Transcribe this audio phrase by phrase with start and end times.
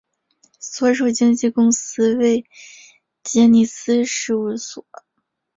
[0.59, 2.43] 所属经纪公司为
[3.21, 4.83] 杰尼斯事务所。